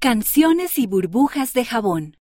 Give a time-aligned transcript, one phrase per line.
[0.00, 2.18] Canciones y burbujas de jabón.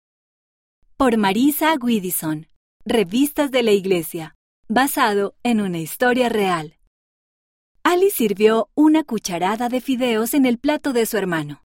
[0.99, 2.49] Por Marisa Guidison.
[2.85, 4.35] Revistas de la Iglesia.
[4.69, 6.77] Basado en una historia real.
[7.83, 11.65] Alice sirvió una cucharada de fideos en el plato de su hermano.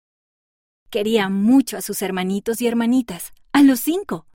[0.89, 4.27] Quería mucho a sus hermanitos y hermanitas, a los cinco.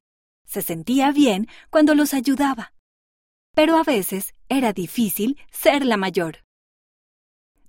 [0.45, 2.73] Se sentía bien cuando los ayudaba.
[3.55, 6.43] Pero a veces era difícil ser la mayor.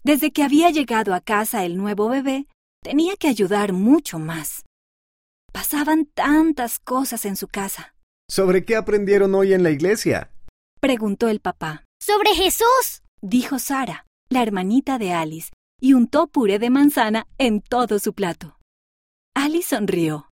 [0.05, 2.47] Desde que había llegado a casa el nuevo bebé,
[2.87, 4.65] tenía que ayudar mucho más.
[5.53, 7.97] Pasaban tantas cosas en su casa.
[8.31, 10.31] ¿Sobre qué aprendieron hoy en la iglesia?
[10.81, 11.83] Preguntó el papá.
[12.01, 13.03] ¡Sobre Jesús!
[13.21, 18.57] Dijo Sara, la hermanita de Alice, y untó puré de manzana en todo su plato.
[19.35, 20.29] Alice sonrió.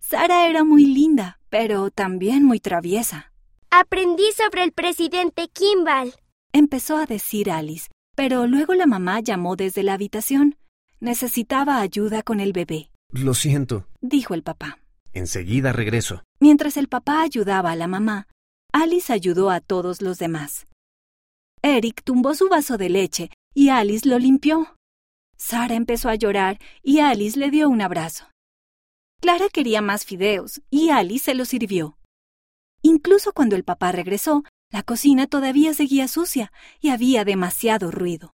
[0.00, 3.30] Sara era muy linda, pero también muy traviesa.
[3.68, 6.14] Aprendí sobre el presidente Kimball.
[6.50, 10.56] Empezó a decir Alice, pero luego la mamá llamó desde la habitación.
[11.00, 13.86] Necesitaba ayuda con el bebé, Lo siento.
[14.00, 14.78] dijo el papá.
[15.12, 16.22] Enseguida regreso.
[16.40, 18.26] Mientras el papá ayudaba a la mamá,
[18.72, 20.66] Alice ayudó a todos los demás.
[21.62, 24.76] Eric tumbó su vaso de leche y Alice lo limpió.
[25.36, 28.26] Sara empezó a llorar y Alice le dio un abrazo.
[29.20, 31.96] Clara quería más fideos y Alice se los sirvió.
[32.82, 38.33] Incluso cuando el papá regresó, la cocina todavía seguía sucia y había demasiado ruido.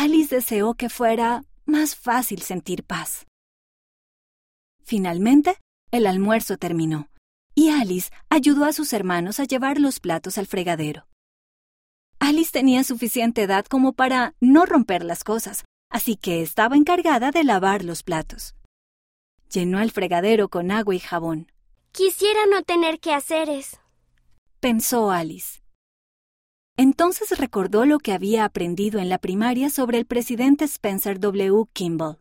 [0.00, 3.26] Alice deseó que fuera más fácil sentir paz.
[4.84, 5.56] Finalmente,
[5.90, 7.08] el almuerzo terminó,
[7.56, 11.08] y Alice ayudó a sus hermanos a llevar los platos al fregadero.
[12.20, 17.42] Alice tenía suficiente edad como para no romper las cosas, así que estaba encargada de
[17.42, 18.54] lavar los platos.
[19.50, 21.50] Llenó el fregadero con agua y jabón,
[21.90, 23.78] Quisiera no tener que hacer eso.
[24.60, 25.58] pensó Alice.
[26.80, 31.64] Entonces recordó lo que había aprendido en la primaria sobre el presidente Spencer W.
[31.72, 32.20] Kimball.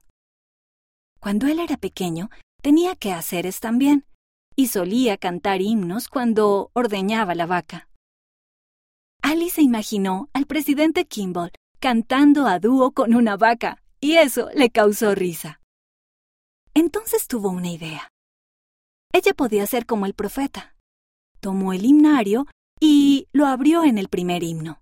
[1.20, 2.32] Cuando él era pequeño,
[2.64, 4.08] tenía que hacer también,
[4.56, 7.88] y solía cantar himnos cuando ordeñaba la vaca.
[9.22, 15.14] Alice imaginó al presidente Kimball cantando a dúo con una vaca, y eso le causó
[15.14, 15.62] risa.
[16.74, 18.10] Entonces tuvo una idea.
[19.14, 20.76] Ella podía ser como el profeta.
[21.42, 22.48] Tomó el himnario
[22.80, 24.82] y lo abrió en el primer himno.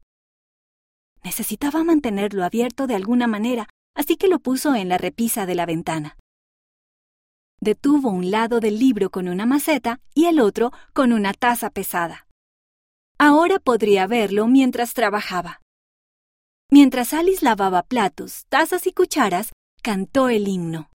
[1.24, 5.66] Necesitaba mantenerlo abierto de alguna manera, así que lo puso en la repisa de la
[5.66, 6.18] ventana.
[7.60, 12.28] Detuvo un lado del libro con una maceta y el otro con una taza pesada.
[13.18, 15.62] Ahora podría verlo mientras trabajaba.
[16.70, 20.90] Mientras Alice lavaba platos, tazas y cucharas, cantó el himno.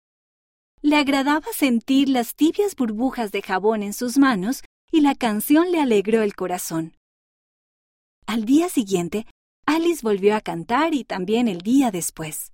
[0.81, 5.81] Le agradaba sentir las tibias burbujas de jabón en sus manos y la canción le
[5.81, 6.97] alegró el corazón.
[8.27, 9.27] Al día siguiente,
[9.67, 12.53] Alice volvió a cantar y también el día después.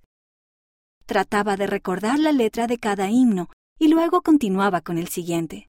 [1.05, 3.49] Trataba de recordar la letra de cada himno
[3.79, 5.69] y luego continuaba con el siguiente.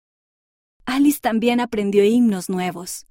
[0.87, 3.07] Alice también aprendió himnos nuevos.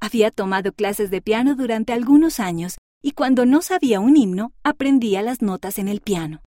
[0.00, 5.22] Había tomado clases de piano durante algunos años y cuando no sabía un himno aprendía
[5.22, 6.42] las notas en el piano.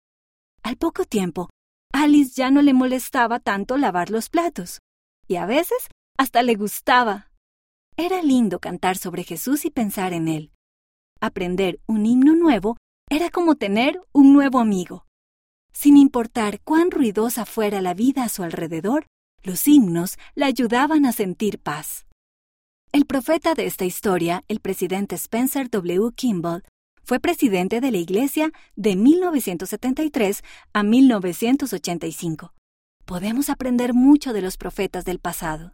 [0.63, 1.51] Al poco tiempo,
[1.93, 4.81] Alice ya no le molestaba tanto lavar los platos,
[5.27, 7.31] y a veces hasta le gustaba.
[7.97, 10.53] Era lindo cantar sobre Jesús y pensar en Él.
[11.21, 12.77] Aprender un himno nuevo
[13.09, 15.07] era como tener un nuevo amigo.
[15.73, 19.07] Sin importar cuán ruidosa fuera la vida a su alrededor,
[19.43, 22.07] los himnos le ayudaban a sentir paz.
[22.93, 26.11] El profeta de esta historia, el presidente Spencer W.
[26.17, 26.65] Kimball,
[27.05, 30.43] fue presidente de la Iglesia de 1973
[30.73, 32.55] a 1985.
[33.05, 35.67] Podemos aprender mucho de los profetas del pasado.